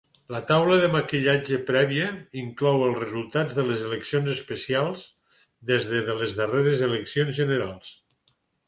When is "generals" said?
7.45-7.97